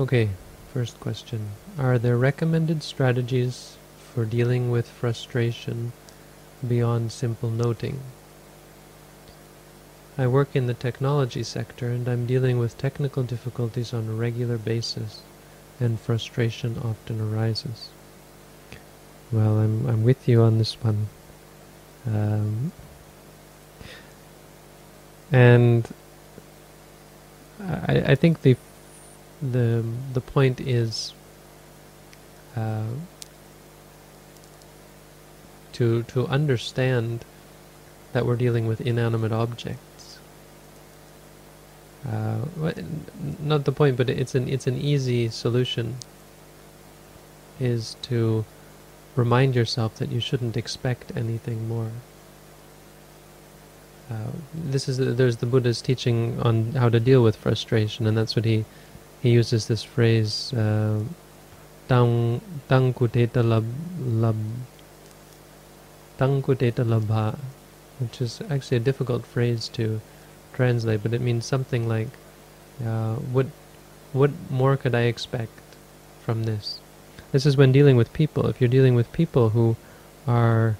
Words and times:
Okay, 0.00 0.30
first 0.72 0.98
question. 0.98 1.50
Are 1.78 1.98
there 1.98 2.16
recommended 2.16 2.82
strategies 2.82 3.76
for 3.98 4.24
dealing 4.24 4.70
with 4.70 4.88
frustration 4.88 5.92
beyond 6.66 7.12
simple 7.12 7.50
noting? 7.50 8.00
I 10.16 10.26
work 10.26 10.56
in 10.56 10.68
the 10.68 10.72
technology 10.72 11.42
sector 11.42 11.90
and 11.90 12.08
I'm 12.08 12.24
dealing 12.24 12.58
with 12.58 12.78
technical 12.78 13.24
difficulties 13.24 13.92
on 13.92 14.08
a 14.08 14.12
regular 14.12 14.56
basis 14.56 15.20
and 15.78 16.00
frustration 16.00 16.78
often 16.82 17.20
arises. 17.20 17.90
Well, 19.30 19.58
I'm, 19.58 19.86
I'm 19.86 20.02
with 20.02 20.26
you 20.26 20.40
on 20.40 20.56
this 20.56 20.82
one. 20.82 21.08
Um, 22.06 22.72
and 25.30 25.86
I, 27.60 27.96
I 28.06 28.14
think 28.14 28.40
the 28.40 28.56
the 29.42 29.84
the 30.12 30.20
point 30.20 30.60
is 30.60 31.14
uh, 32.56 32.84
to 35.72 36.02
to 36.04 36.26
understand 36.26 37.24
that 38.12 38.26
we're 38.26 38.36
dealing 38.36 38.66
with 38.66 38.80
inanimate 38.80 39.32
objects. 39.32 40.18
Uh, 42.06 42.38
not 43.40 43.64
the 43.64 43.72
point, 43.72 43.96
but 43.96 44.10
it's 44.10 44.34
an 44.34 44.48
it's 44.48 44.66
an 44.66 44.76
easy 44.76 45.28
solution. 45.28 45.96
Is 47.58 47.96
to 48.02 48.44
remind 49.16 49.54
yourself 49.54 49.96
that 49.96 50.10
you 50.10 50.20
shouldn't 50.20 50.56
expect 50.56 51.12
anything 51.14 51.68
more. 51.68 51.90
Uh, 54.10 54.32
this 54.54 54.88
is 54.88 54.96
there's 55.16 55.36
the 55.36 55.46
Buddha's 55.46 55.82
teaching 55.82 56.40
on 56.40 56.72
how 56.72 56.88
to 56.88 56.98
deal 56.98 57.22
with 57.22 57.36
frustration, 57.36 58.06
and 58.06 58.16
that's 58.16 58.34
what 58.34 58.44
he 58.44 58.64
he 59.22 59.30
uses 59.30 59.66
this 59.66 59.82
phrase 59.82 60.52
uh, 60.54 61.00
tang 61.88 62.40
tang 62.68 62.92
kuteta 62.94 63.42
lab 63.42 63.66
lab 64.00 64.36
tang 66.18 66.42
kuteta 66.42 66.84
labha, 66.84 67.38
which 67.98 68.20
is 68.20 68.40
actually 68.50 68.76
a 68.76 68.80
difficult 68.80 69.26
phrase 69.26 69.68
to 69.68 70.00
translate, 70.52 71.02
but 71.02 71.14
it 71.14 71.20
means 71.20 71.46
something 71.46 71.88
like 71.88 72.08
uh, 72.84 73.14
what 73.16 73.46
what 74.12 74.30
more 74.50 74.76
could 74.76 74.94
I 74.94 75.02
expect 75.02 75.52
from 76.24 76.44
this? 76.44 76.80
This 77.32 77.46
is 77.46 77.56
when 77.56 77.72
dealing 77.72 77.96
with 77.96 78.12
people. 78.12 78.46
If 78.48 78.60
you're 78.60 78.68
dealing 78.68 78.94
with 78.94 79.12
people 79.12 79.50
who 79.50 79.76
are 80.26 80.76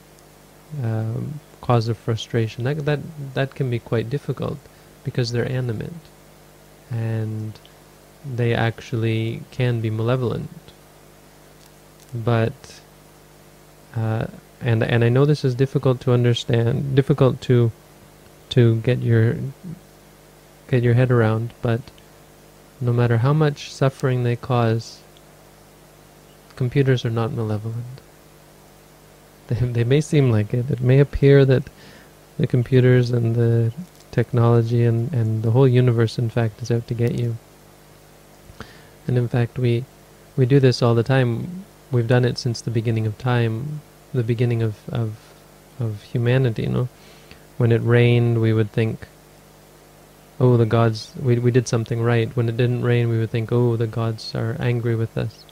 um, 0.83 1.41
cause 1.61 1.89
of 1.89 1.97
frustration, 1.99 2.65
that 2.65 2.85
that 2.85 3.01
that 3.35 3.55
can 3.55 3.71
be 3.71 3.79
quite 3.79 4.11
difficult 4.11 4.59
because 5.05 5.33
they're 5.33 5.51
animate, 5.51 6.05
and 6.91 7.53
they 8.25 8.55
actually 8.55 9.43
can 9.51 9.81
be 9.81 9.91
malevolent. 9.91 10.51
But 12.15 12.81
uh, 13.95 14.27
and 14.61 14.83
and 14.83 15.05
I 15.05 15.09
know 15.09 15.25
this 15.25 15.45
is 15.45 15.55
difficult 15.55 16.01
to 16.03 16.13
understand, 16.13 16.95
difficult 16.95 17.41
to 17.43 17.73
to 18.51 18.77
get 18.77 19.01
your 19.01 19.37
get 20.69 20.83
your 20.83 20.95
head 20.95 21.11
around, 21.11 21.53
but 21.63 21.81
no 22.81 22.93
matter 22.93 23.19
how 23.19 23.33
much 23.33 23.73
suffering 23.73 24.23
they 24.23 24.37
cause, 24.37 25.01
computers 26.57 27.05
are 27.05 27.11
not 27.11 27.33
malevolent. 27.33 28.01
They, 29.49 29.57
they 29.57 29.85
may 29.85 30.01
seem 30.01 30.31
like 30.31 30.55
it. 30.55 30.71
It 30.71 30.81
may 30.81 31.01
appear 31.01 31.45
that 31.45 31.69
the 32.39 32.47
computers 32.47 33.11
and 33.11 33.35
the 33.35 33.73
technology 34.11 34.85
and, 34.85 35.13
and 35.13 35.43
the 35.43 35.51
whole 35.51 35.69
universe, 35.69 36.19
in 36.19 36.31
fact, 36.31 36.63
is 36.63 36.71
out 36.71 36.87
to 36.89 36.95
get 36.95 37.15
you. 37.19 37.37
And 39.07 39.19
in 39.19 39.29
fact, 39.29 39.59
we 39.59 39.85
we 40.37 40.47
do 40.47 40.61
this 40.61 40.83
all 40.83 40.95
the 40.95 41.03
time. 41.03 41.65
We've 41.91 42.07
done 42.07 42.25
it 42.25 42.39
since 42.39 42.61
the 42.61 42.71
beginning 42.71 43.07
of 43.07 43.19
time, 43.19 43.81
the 44.13 44.23
beginning 44.23 44.63
of 44.63 44.77
of, 44.89 45.17
of 45.79 46.03
humanity. 46.03 46.63
You 46.63 46.69
know, 46.69 46.89
when 47.59 47.73
it 47.73 47.83
rained, 47.83 48.41
we 48.41 48.53
would 48.53 48.73
think, 48.73 49.09
"Oh, 50.39 50.57
the 50.57 50.67
gods, 50.67 51.13
we 51.21 51.39
we 51.39 51.51
did 51.51 51.69
something 51.69 52.03
right." 52.03 52.35
When 52.37 52.49
it 52.49 52.57
didn't 52.57 52.83
rain, 52.83 53.09
we 53.09 53.19
would 53.19 53.31
think, 53.31 53.51
"Oh, 53.53 53.77
the 53.77 53.87
gods 53.87 54.35
are 54.35 54.57
angry 54.61 54.95
with 54.95 55.17
us." 55.19 55.45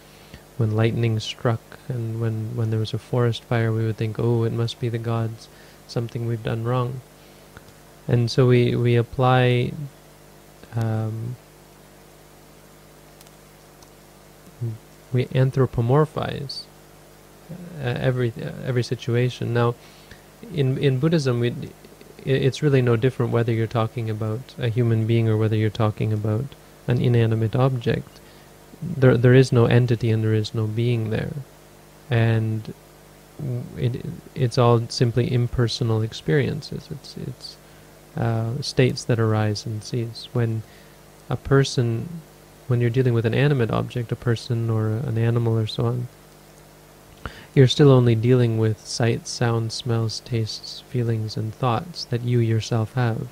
When 0.56 0.74
lightning 0.74 1.20
struck, 1.20 1.60
and 1.88 2.20
when 2.20 2.56
when 2.56 2.70
there 2.70 2.80
was 2.80 2.94
a 2.94 2.98
forest 2.98 3.44
fire, 3.44 3.72
we 3.72 3.84
would 3.84 3.96
think, 3.96 4.18
"Oh, 4.18 4.44
it 4.44 4.52
must 4.52 4.80
be 4.80 4.88
the 4.88 4.98
gods, 4.98 5.48
something 5.86 6.26
we've 6.26 6.42
done 6.42 6.64
wrong." 6.64 7.00
And 8.06 8.30
so 8.30 8.46
we 8.46 8.74
we 8.76 8.96
apply. 8.96 9.72
Um, 10.76 11.36
we 15.12 15.26
anthropomorphize 15.26 16.62
uh, 17.50 17.54
every 17.82 18.32
uh, 18.40 18.50
every 18.64 18.82
situation. 18.82 19.54
Now, 19.54 19.74
in 20.52 20.78
in 20.78 20.98
Buddhism, 20.98 21.40
we 21.40 21.54
it's 22.24 22.62
really 22.62 22.82
no 22.82 22.96
different 22.96 23.32
whether 23.32 23.52
you're 23.52 23.66
talking 23.66 24.10
about 24.10 24.54
a 24.58 24.68
human 24.68 25.06
being 25.06 25.28
or 25.28 25.36
whether 25.36 25.56
you're 25.56 25.70
talking 25.70 26.12
about 26.12 26.44
an 26.86 27.00
inanimate 27.00 27.56
object. 27.56 28.20
There 28.82 29.16
there 29.16 29.34
is 29.34 29.52
no 29.52 29.66
entity 29.66 30.10
and 30.10 30.22
there 30.22 30.34
is 30.34 30.54
no 30.54 30.66
being 30.66 31.10
there, 31.10 31.32
and 32.10 32.72
it 33.76 34.04
it's 34.34 34.58
all 34.58 34.82
simply 34.88 35.32
impersonal 35.32 36.02
experiences. 36.02 36.88
It's 36.90 37.16
it's 37.16 37.56
uh, 38.16 38.60
states 38.60 39.04
that 39.04 39.18
arise 39.18 39.64
and 39.66 39.82
cease. 39.82 40.28
When 40.32 40.62
a 41.30 41.36
person 41.36 42.08
when 42.68 42.80
you're 42.80 42.90
dealing 42.90 43.14
with 43.14 43.26
an 43.26 43.34
animate 43.34 43.70
object, 43.70 44.12
a 44.12 44.16
person 44.16 44.70
or 44.70 44.88
an 44.88 45.18
animal 45.18 45.58
or 45.58 45.66
so 45.66 45.86
on, 45.86 46.08
you're 47.54 47.66
still 47.66 47.90
only 47.90 48.14
dealing 48.14 48.58
with 48.58 48.86
sights, 48.86 49.30
sounds, 49.30 49.74
smells, 49.74 50.20
tastes, 50.20 50.80
feelings, 50.88 51.36
and 51.36 51.54
thoughts 51.54 52.04
that 52.04 52.22
you 52.22 52.38
yourself 52.38 52.92
have. 52.92 53.26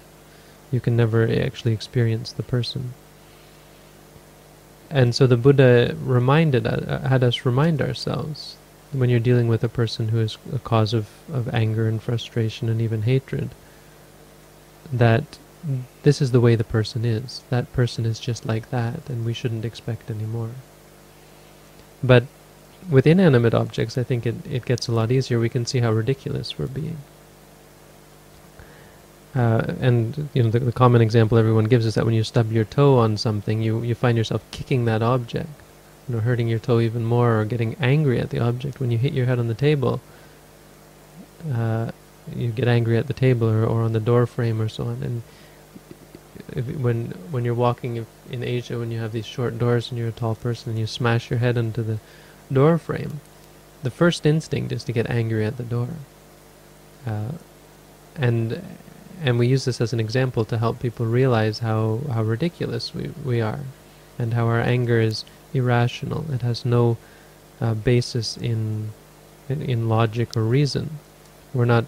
You 0.73 0.81
can 0.81 0.97
never 0.97 1.31
actually 1.31 1.73
experience 1.73 2.33
the 2.33 2.43
person. 2.43 2.95
And 4.91 5.15
so 5.15 5.27
the 5.27 5.37
Buddha 5.37 5.95
reminded 6.03 6.67
uh, 6.67 7.01
had 7.01 7.23
us 7.23 7.45
remind 7.45 7.83
ourselves 7.83 8.57
when 8.93 9.11
you're 9.11 9.21
dealing 9.21 9.49
with 9.49 9.63
a 9.63 9.69
person 9.69 10.09
who 10.09 10.21
is 10.21 10.39
a 10.53 10.59
cause 10.59 10.95
of, 10.95 11.09
of 11.33 11.53
anger 11.55 11.89
and 11.89 12.03
frustration 12.03 12.69
and 12.69 12.81
even 12.81 13.03
hatred 13.03 13.51
that 14.93 15.39
this 16.03 16.22
is 16.22 16.31
the 16.31 16.41
way 16.41 16.55
the 16.55 16.65
person 16.65 17.05
is. 17.05 17.43
That 17.50 17.72
person 17.72 18.06
is 18.06 18.21
just 18.21 18.47
like 18.47 18.71
that, 18.71 19.09
and 19.09 19.25
we 19.25 19.33
shouldn't 19.33 19.65
expect 19.65 20.11
any 20.11 20.25
more. 20.25 20.50
But 22.03 22.25
with 22.91 23.06
inanimate 23.06 23.55
objects, 23.55 23.99
I 23.99 24.03
think 24.03 24.27
it, 24.27 24.34
it 24.49 24.65
gets 24.65 24.89
a 24.89 24.93
lot 24.93 25.11
easier. 25.11 25.41
We 25.41 25.49
can 25.49 25.66
see 25.66 25.81
how 25.81 25.93
ridiculous 25.93 26.59
we're 26.59 26.66
being. 26.66 26.99
Uh, 29.34 29.75
and 29.81 30.31
you 30.33 30.43
know 30.43 30.49
the, 30.49 30.61
the, 30.61 30.72
common 30.72 31.03
example 31.03 31.37
everyone 31.37 31.66
gives 31.66 31.84
is 31.84 31.95
that 31.95 32.06
when 32.06 32.15
you 32.15 32.25
stub 32.25 32.50
your 32.50 32.65
toe 32.65 32.97
on 32.97 33.19
something, 33.19 33.61
you, 33.61 33.83
you 33.83 33.95
find 33.95 34.16
yourself 34.16 34.43
kicking 34.50 34.87
that 34.87 35.03
object, 35.03 35.50
you 36.09 36.15
know, 36.15 36.22
hurting 36.22 36.49
your 36.49 36.59
toe 36.59 36.81
even 36.81 37.05
more, 37.05 37.41
or 37.41 37.45
getting 37.45 37.77
angry 37.81 38.19
at 38.19 38.31
the 38.31 38.39
object. 38.39 38.81
When 38.81 38.91
you 38.91 38.97
hit 38.97 39.12
your 39.12 39.27
head 39.27 39.39
on 39.39 39.49
the 39.49 39.55
table, 39.55 40.00
uh, 41.53 41.91
you 42.34 42.50
get 42.50 42.66
angry 42.66 42.97
at 42.97 43.09
the 43.09 43.12
table 43.12 43.49
or, 43.49 43.65
or 43.65 43.83
on 43.83 43.93
the 43.93 44.00
door 44.00 44.27
frame 44.27 44.61
or 44.61 44.69
so 44.69 44.84
on. 44.84 45.03
And 45.03 45.22
if, 46.53 46.67
when 46.77 47.07
when 47.31 47.45
you're 47.45 47.55
walking 47.55 48.07
in 48.31 48.43
Asia, 48.43 48.79
when 48.79 48.91
you 48.91 49.01
have 49.01 49.13
these 49.13 49.27
short 49.27 49.59
doors 49.59 49.91
and 49.91 49.99
you're 49.99 50.09
a 50.09 50.13
tall 50.13 50.35
person 50.35 50.71
and 50.71 50.79
you 50.79 50.87
smash 50.87 51.31
your 51.31 51.39
head 51.39 51.57
into 51.57 51.83
the 51.83 51.99
door 52.53 52.79
frame, 52.79 53.21
the 53.83 53.91
first 53.91 54.27
instinct 54.27 54.73
is 54.73 54.85
to 54.85 54.93
get 54.93 55.11
angry 55.11 55.45
at 55.45 55.57
the 55.57 55.63
door. 55.63 55.89
Uh, 57.07 57.33
and 58.17 58.63
and 59.23 59.39
we 59.39 59.47
use 59.47 59.65
this 59.65 59.81
as 59.81 59.93
an 59.93 60.01
example 60.01 60.45
to 60.45 60.59
help 60.59 60.81
people 60.81 61.07
realize 61.07 61.61
how, 61.61 62.01
how 62.13 62.23
ridiculous 62.23 62.95
we, 62.95 63.11
we 63.25 63.41
are 63.41 63.61
and 64.19 64.35
how 64.35 64.47
our 64.47 64.61
anger 64.61 65.01
is 65.01 65.25
irrational. 65.55 66.31
It 66.33 66.43
has 66.43 66.65
no 66.65 66.99
uh, 67.60 67.75
basis 67.75 68.37
in, 68.37 68.91
in, 69.49 69.63
in 69.63 69.89
logic 69.89 70.37
or 70.37 70.43
reason. 70.43 70.99
We're 71.55 71.65
not 71.65 71.87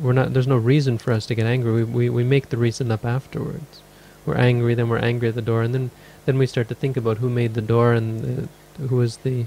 we're 0.00 0.14
not 0.14 0.32
there's 0.32 0.46
no 0.46 0.56
reason 0.56 0.96
for 0.96 1.12
us 1.12 1.26
to 1.26 1.34
get 1.34 1.46
angry. 1.46 1.72
We, 1.72 1.84
we, 1.84 2.10
we 2.10 2.24
make 2.24 2.48
the 2.48 2.56
reason 2.56 2.90
up 2.90 3.04
afterwards 3.04 3.80
we're 4.26 4.36
angry, 4.36 4.74
then 4.74 4.88
we're 4.88 4.98
angry 4.98 5.28
at 5.28 5.34
the 5.34 5.42
door, 5.42 5.62
and 5.62 5.74
then 5.74 5.90
then 6.26 6.38
we 6.38 6.46
start 6.46 6.68
to 6.68 6.74
think 6.74 6.96
about 6.96 7.18
who 7.18 7.30
made 7.30 7.54
the 7.54 7.62
door 7.62 7.92
and 7.92 8.48
the, 8.76 8.86
who 8.88 8.96
was 8.96 9.18
the 9.18 9.46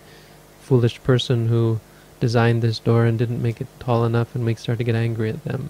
foolish 0.61 1.03
person 1.03 1.49
who 1.49 1.79
designed 2.19 2.61
this 2.61 2.79
door 2.79 3.05
and 3.05 3.19
didn't 3.19 3.41
make 3.41 3.59
it 3.59 3.67
tall 3.79 4.05
enough, 4.05 4.35
and 4.35 4.45
we 4.45 4.55
start 4.55 4.77
to 4.77 4.83
get 4.83 4.95
angry 4.95 5.29
at 5.29 5.43
them. 5.43 5.69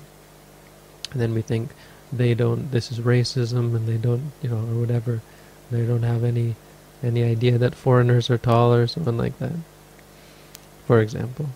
And 1.11 1.21
then 1.21 1.33
we 1.33 1.41
think 1.41 1.71
they 2.13 2.33
don't. 2.33 2.71
This 2.71 2.91
is 2.91 2.99
racism, 2.99 3.75
and 3.75 3.87
they 3.87 3.97
don't, 3.97 4.31
you 4.41 4.49
know, 4.49 4.57
or 4.57 4.79
whatever. 4.79 5.21
They 5.71 5.85
don't 5.85 6.03
have 6.03 6.23
any 6.23 6.55
any 7.01 7.23
idea 7.23 7.57
that 7.57 7.75
foreigners 7.75 8.29
are 8.29 8.37
tall 8.37 8.73
or 8.73 8.87
something 8.87 9.17
like 9.17 9.37
that. 9.39 9.53
For 10.85 11.01
example. 11.01 11.49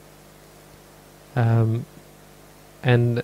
Um, 1.36 1.86
and 2.84 3.24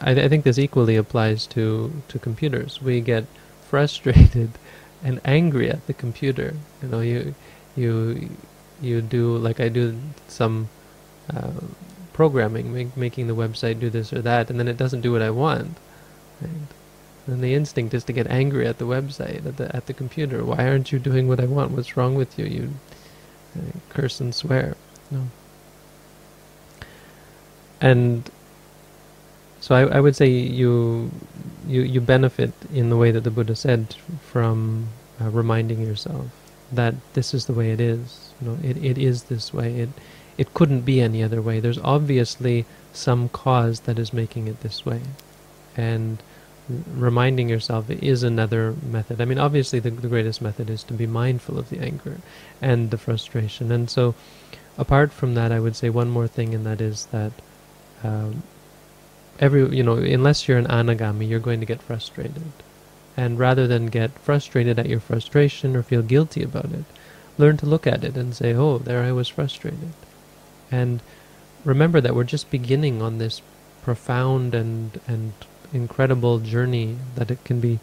I, 0.00 0.10
I 0.12 0.28
think 0.28 0.44
this 0.44 0.58
equally 0.58 0.96
applies 0.96 1.46
to, 1.48 1.92
to 2.08 2.18
computers. 2.18 2.80
We 2.82 3.00
get 3.00 3.24
frustrated 3.68 4.50
and 5.04 5.20
angry 5.24 5.70
at 5.70 5.86
the 5.86 5.94
computer. 5.94 6.54
You 6.82 6.88
know, 6.88 7.00
you 7.00 7.34
you 7.76 8.30
you 8.80 9.02
do 9.02 9.36
like 9.36 9.60
I 9.60 9.68
do 9.68 9.98
some 10.28 10.68
uh, 11.34 11.50
programming, 12.12 12.72
make, 12.72 12.96
making 12.96 13.26
the 13.26 13.34
website 13.34 13.80
do 13.80 13.90
this 13.90 14.12
or 14.12 14.22
that, 14.22 14.50
and 14.50 14.58
then 14.58 14.68
it 14.68 14.76
doesn't 14.76 15.00
do 15.00 15.12
what 15.12 15.22
I 15.22 15.30
want. 15.30 15.76
Right? 16.40 16.50
And 17.26 17.42
the 17.42 17.54
instinct 17.54 17.94
is 17.94 18.04
to 18.04 18.12
get 18.12 18.26
angry 18.26 18.66
at 18.66 18.78
the 18.78 18.84
website, 18.84 19.46
at 19.46 19.56
the 19.56 19.74
at 19.74 19.86
the 19.86 19.94
computer. 19.94 20.44
Why 20.44 20.68
aren't 20.68 20.92
you 20.92 20.98
doing 20.98 21.28
what 21.28 21.40
I 21.40 21.46
want? 21.46 21.72
What's 21.72 21.96
wrong 21.96 22.14
with 22.14 22.38
you? 22.38 22.44
You 22.46 22.70
uh, 23.56 23.78
curse 23.88 24.20
and 24.20 24.34
swear. 24.34 24.76
No. 25.10 25.28
And 27.80 28.30
so 29.64 29.74
I, 29.74 29.96
I 29.96 30.00
would 30.00 30.14
say 30.14 30.28
you 30.28 31.10
you 31.66 31.80
you 31.80 32.02
benefit 32.02 32.52
in 32.74 32.90
the 32.90 32.98
way 32.98 33.10
that 33.12 33.24
the 33.24 33.30
Buddha 33.30 33.56
said 33.56 33.96
from 34.20 34.88
uh, 35.18 35.30
reminding 35.30 35.80
yourself 35.80 36.26
that 36.70 36.94
this 37.14 37.32
is 37.32 37.46
the 37.46 37.54
way 37.54 37.70
it 37.70 37.80
is. 37.80 38.34
You 38.42 38.48
know, 38.48 38.58
it, 38.62 38.76
it 38.84 38.98
is 38.98 39.22
this 39.32 39.54
way. 39.54 39.80
It 39.80 39.88
it 40.36 40.52
couldn't 40.52 40.82
be 40.82 41.00
any 41.00 41.22
other 41.22 41.40
way. 41.40 41.60
There's 41.60 41.78
obviously 41.78 42.66
some 42.92 43.30
cause 43.30 43.80
that 43.88 43.98
is 43.98 44.12
making 44.12 44.48
it 44.48 44.60
this 44.60 44.84
way, 44.84 45.00
and 45.74 46.22
reminding 46.94 47.48
yourself 47.48 47.88
is 47.88 48.22
another 48.22 48.74
method. 48.82 49.18
I 49.18 49.24
mean, 49.24 49.38
obviously, 49.38 49.78
the, 49.78 49.88
the 49.88 50.08
greatest 50.08 50.42
method 50.42 50.68
is 50.68 50.82
to 50.84 50.92
be 50.92 51.06
mindful 51.06 51.58
of 51.58 51.70
the 51.70 51.78
anger 51.78 52.18
and 52.60 52.90
the 52.90 52.98
frustration. 52.98 53.72
And 53.72 53.88
so, 53.88 54.14
apart 54.76 55.10
from 55.10 55.32
that, 55.36 55.52
I 55.52 55.58
would 55.58 55.74
say 55.74 55.88
one 55.88 56.10
more 56.10 56.28
thing, 56.28 56.54
and 56.54 56.66
that 56.66 56.82
is 56.82 57.06
that 57.06 57.32
um, 58.02 58.42
every 59.40 59.76
you 59.76 59.82
know 59.82 59.96
unless 59.96 60.46
you're 60.46 60.58
an 60.58 60.66
anagami 60.66 61.28
you're 61.28 61.40
going 61.40 61.60
to 61.60 61.66
get 61.66 61.82
frustrated. 61.82 62.52
And 63.16 63.38
rather 63.38 63.68
than 63.68 63.86
get 63.86 64.18
frustrated 64.18 64.78
at 64.78 64.88
your 64.88 65.00
frustration 65.00 65.76
or 65.76 65.82
feel 65.82 66.02
guilty 66.02 66.42
about 66.42 66.72
it 66.72 66.84
learn 67.38 67.56
to 67.56 67.66
look 67.66 67.86
at 67.86 68.04
it 68.04 68.16
and 68.16 68.34
say 68.34 68.54
oh 68.54 68.78
there 68.78 69.02
i 69.02 69.12
was 69.12 69.28
frustrated. 69.28 69.92
And 70.70 71.00
remember 71.64 72.00
that 72.00 72.14
we're 72.14 72.24
just 72.24 72.50
beginning 72.50 73.02
on 73.02 73.18
this 73.18 73.42
profound 73.82 74.54
and 74.54 75.00
and 75.06 75.32
incredible 75.72 76.38
journey 76.38 76.96
that 77.16 77.30
it 77.30 77.44
can 77.44 77.60
be 77.60 77.80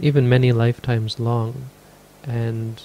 even 0.00 0.28
many 0.28 0.52
lifetimes 0.52 1.20
long. 1.20 1.70
And 2.24 2.80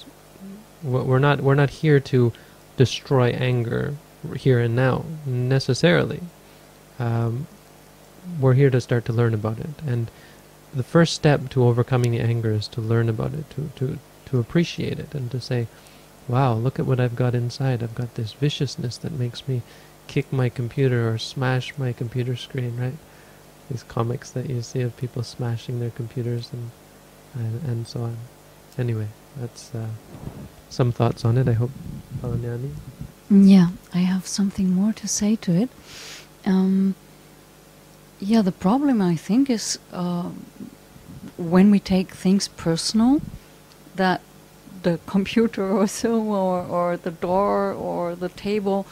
we're 0.83 1.19
not 1.19 1.41
we're 1.41 1.55
not 1.55 1.69
here 1.69 1.99
to 1.99 2.31
destroy 2.77 3.29
anger 3.29 3.95
here 4.35 4.59
and 4.59 4.75
now 4.75 5.05
necessarily. 5.25 6.21
Um, 6.99 7.47
we're 8.39 8.53
here 8.53 8.69
to 8.69 8.81
start 8.81 9.06
to 9.06 9.13
learn 9.13 9.33
about 9.33 9.59
it. 9.59 9.69
And 9.85 10.09
the 10.74 10.83
first 10.83 11.13
step 11.13 11.50
to 11.50 11.63
overcoming 11.63 12.12
the 12.12 12.19
anger 12.19 12.51
is 12.51 12.68
to 12.69 12.81
learn 12.81 13.09
about 13.09 13.33
it, 13.33 13.50
to, 13.51 13.69
to, 13.77 14.00
to 14.25 14.39
appreciate 14.39 15.00
it, 15.00 15.13
and 15.15 15.31
to 15.31 15.39
say, 15.39 15.68
wow, 16.27 16.53
look 16.53 16.79
at 16.79 16.85
what 16.85 17.00
I've 17.00 17.15
got 17.15 17.35
inside. 17.35 17.81
I've 17.81 17.95
got 17.95 18.15
this 18.15 18.33
viciousness 18.33 18.97
that 18.97 19.13
makes 19.13 19.47
me 19.47 19.62
kick 20.07 20.31
my 20.31 20.50
computer 20.50 21.09
or 21.09 21.18
smash 21.18 21.77
my 21.77 21.94
computer 21.94 22.35
screen, 22.35 22.77
right? 22.77 22.97
These 23.69 23.83
comics 23.83 24.31
that 24.31 24.50
you 24.50 24.62
see 24.62 24.81
of 24.81 24.95
people 24.97 25.23
smashing 25.23 25.80
their 25.80 25.89
computers 25.89 26.51
and 26.53 26.71
and, 27.33 27.63
and 27.63 27.88
so 27.88 28.01
on. 28.01 28.18
Anyway, 28.77 29.07
that's 29.38 29.73
uh, 29.73 29.88
some 30.69 30.91
thoughts 30.91 31.25
on 31.25 31.38
it. 31.38 31.47
I 31.47 31.53
hope. 31.53 31.71
Yeah, 33.30 33.69
I 33.94 34.00
have 34.00 34.27
something 34.27 34.71
more 34.71 34.94
to 34.94 35.07
say 35.07 35.35
to 35.38 35.53
it. 35.53 35.69
Um, 36.45 36.95
yeah, 38.19 38.41
the 38.41 38.51
problem 38.51 39.01
I 39.01 39.15
think 39.15 39.49
is 39.49 39.79
uh, 39.91 40.29
when 41.37 41.71
we 41.71 41.79
take 41.79 42.11
things 42.11 42.47
personal, 42.47 43.21
that 43.95 44.21
the 44.83 44.99
computer 45.05 45.69
or 45.69 45.87
so, 45.87 46.21
or, 46.21 46.63
or 46.63 46.97
the 46.97 47.11
door 47.11 47.71
or 47.73 48.15
the 48.15 48.29
table 48.29 48.85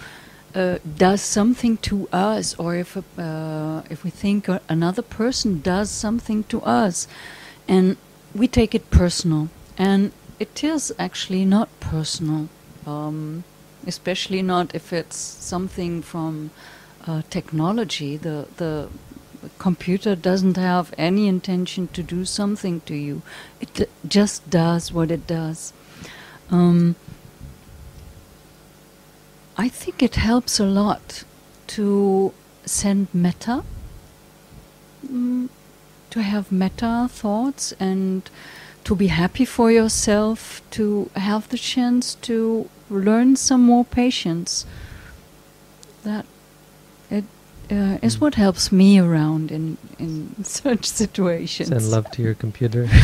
uh, 0.53 0.77
does 0.97 1.21
something 1.21 1.77
to 1.77 2.07
us, 2.13 2.55
or 2.57 2.75
if 2.75 2.97
uh, 2.97 3.81
if 3.89 4.03
we 4.03 4.09
think 4.09 4.47
another 4.69 5.01
person 5.01 5.59
does 5.61 5.89
something 5.89 6.43
to 6.45 6.61
us, 6.61 7.07
and 7.67 7.97
we 8.33 8.47
take 8.47 8.73
it 8.73 8.89
personal, 8.89 9.49
and 9.77 10.11
it 10.39 10.63
is 10.63 10.93
actually 10.97 11.45
not 11.45 11.67
personal, 11.79 12.47
um, 12.85 13.43
especially 13.85 14.41
not 14.41 14.73
if 14.73 14.93
it's 14.93 15.17
something 15.17 16.01
from 16.01 16.51
uh, 17.05 17.21
technology. 17.29 18.15
The 18.15 18.47
the 18.55 18.87
computer 19.57 20.15
doesn't 20.15 20.57
have 20.57 20.93
any 20.97 21.27
intention 21.27 21.87
to 21.93 22.03
do 22.03 22.25
something 22.25 22.81
to 22.81 22.95
you. 22.95 23.21
It 23.59 23.89
just 24.07 24.49
does 24.49 24.91
what 24.91 25.11
it 25.11 25.27
does. 25.27 25.73
Um, 26.49 26.95
I 29.57 29.69
think 29.69 30.03
it 30.03 30.15
helps 30.15 30.59
a 30.59 30.65
lot 30.65 31.23
to 31.67 32.33
send 32.65 33.07
metta, 33.13 33.63
mm, 35.05 35.49
to 36.09 36.21
have 36.21 36.51
metta 36.51 37.07
thoughts 37.09 37.73
and 37.79 38.29
to 38.83 38.95
be 38.95 39.07
happy 39.07 39.45
for 39.45 39.71
yourself, 39.71 40.61
to 40.71 41.09
have 41.15 41.49
the 41.49 41.57
chance 41.57 42.15
to 42.15 42.69
learn 42.89 43.35
some 43.35 43.61
more 43.61 43.85
patience. 43.85 44.65
That 46.03 46.25
uh, 47.71 47.99
is 48.01 48.19
what 48.19 48.35
helps 48.35 48.71
me 48.71 48.99
around 48.99 49.51
in 49.51 49.77
in 49.99 50.43
such 50.43 50.85
situations. 50.85 51.69
Send 51.69 51.91
love 51.91 52.09
to 52.11 52.21
your 52.21 52.33
computer. 52.33 52.87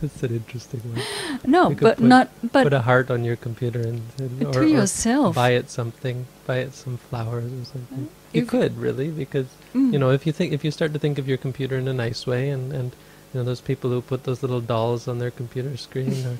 That's 0.00 0.22
an 0.22 0.36
interesting 0.36 0.80
one. 0.80 1.02
No, 1.44 1.70
but 1.70 1.98
put, 1.98 2.00
not. 2.00 2.30
But 2.52 2.64
put 2.64 2.72
a 2.72 2.80
heart 2.80 3.10
on 3.10 3.22
your 3.22 3.36
computer 3.36 3.80
and, 3.80 4.02
and 4.18 4.46
or, 4.46 4.52
to 4.52 4.66
yourself. 4.66 5.34
buy 5.34 5.50
it 5.50 5.68
something. 5.70 6.26
Buy 6.46 6.58
it 6.58 6.74
some 6.74 6.96
flowers 6.96 7.52
or 7.52 7.64
something. 7.64 8.08
you 8.32 8.46
could 8.46 8.78
really 8.78 9.10
because 9.10 9.46
mm. 9.74 9.92
you 9.92 9.98
know 9.98 10.10
if 10.10 10.26
you 10.26 10.32
think 10.32 10.52
if 10.52 10.64
you 10.64 10.70
start 10.70 10.92
to 10.94 10.98
think 10.98 11.18
of 11.18 11.28
your 11.28 11.36
computer 11.36 11.76
in 11.76 11.86
a 11.88 11.92
nice 11.92 12.26
way 12.26 12.48
and 12.48 12.72
and 12.72 12.92
you 13.32 13.40
know 13.40 13.44
those 13.44 13.60
people 13.60 13.90
who 13.90 14.00
put 14.00 14.24
those 14.24 14.42
little 14.42 14.60
dolls 14.60 15.06
on 15.06 15.18
their 15.18 15.30
computer 15.30 15.76
screen 15.76 16.24
or 16.26 16.36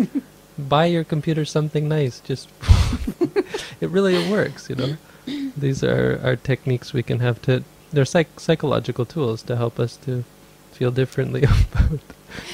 buy 0.59 0.87
your 0.87 1.05
computer 1.05 1.45
something 1.45 1.87
nice. 1.87 2.21
Just 2.21 2.49
it 3.81 3.91
really 3.91 4.31
works. 4.31 4.71
You 4.71 4.77
know 4.77 4.97
these 5.57 5.83
are, 5.83 6.21
are 6.23 6.37
techniques 6.37 6.93
we 6.93 7.03
can 7.03 7.21
have 7.21 7.41
to 7.43 7.63
they're 7.93 8.05
psych- 8.05 8.39
psychological 8.39 9.05
tools 9.05 9.43
to 9.43 9.57
help 9.57 9.81
us 9.81 9.97
to 9.97 10.25
feel 10.73 10.91
differently 10.91 11.43
about 11.73 12.01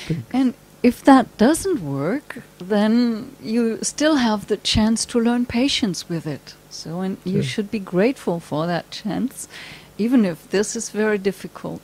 things. 0.07 0.25
and 0.33 0.55
if 0.83 1.03
that 1.05 1.37
doesn't 1.37 1.81
work 1.81 2.43
then 2.59 3.37
you 3.43 3.79
still 3.83 4.17
have 4.17 4.47
the 4.47 4.57
chance 4.57 5.05
to 5.07 5.19
learn 5.19 5.45
patience 5.47 6.09
with 6.09 6.27
it. 6.27 6.55
So 6.71 7.01
and 7.01 7.17
you 7.25 7.43
should 7.43 7.71
be 7.71 7.79
grateful 7.79 8.41
for 8.41 8.67
that 8.67 8.91
chance 8.91 9.49
even 9.99 10.25
if 10.25 10.49
this 10.51 10.77
is 10.77 10.91
very 10.91 11.19
difficult 11.19 11.81